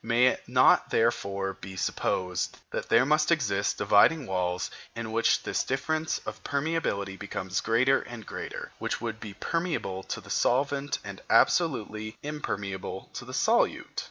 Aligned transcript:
May 0.03 0.25
it 0.25 0.41
not 0.49 0.89
therefore 0.89 1.53
be 1.53 1.75
supposed 1.75 2.57
that 2.71 2.89
there 2.89 3.05
must 3.05 3.31
exist 3.31 3.77
dividing 3.77 4.25
walls 4.25 4.71
in 4.95 5.11
which 5.11 5.43
this 5.43 5.63
difference 5.63 6.17
of 6.25 6.43
permeability 6.43 7.19
becomes 7.19 7.61
greater 7.61 8.01
and 8.01 8.25
greater, 8.25 8.71
which 8.79 8.99
would 8.99 9.19
be 9.19 9.35
permeable 9.35 10.01
to 10.01 10.19
the 10.19 10.31
solvent 10.31 10.97
and 11.03 11.21
absolutely 11.29 12.17
impermeable 12.23 13.11
to 13.13 13.25
the 13.25 13.33
solute? 13.33 13.99